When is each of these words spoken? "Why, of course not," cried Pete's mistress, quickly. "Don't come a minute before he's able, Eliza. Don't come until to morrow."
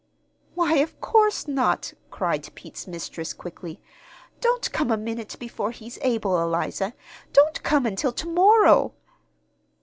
"Why, 0.55 0.77
of 0.77 0.99
course 0.99 1.47
not," 1.47 1.93
cried 2.09 2.49
Pete's 2.55 2.87
mistress, 2.87 3.33
quickly. 3.33 3.79
"Don't 4.39 4.71
come 4.71 4.89
a 4.89 4.97
minute 4.97 5.35
before 5.37 5.69
he's 5.69 5.99
able, 6.01 6.41
Eliza. 6.41 6.95
Don't 7.33 7.61
come 7.61 7.85
until 7.85 8.11
to 8.13 8.27
morrow." 8.27 8.95